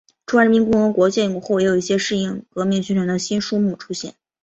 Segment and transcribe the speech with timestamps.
[0.25, 4.15] 中华人民共和国建国后也有一些适应革命宣传的新书目出现。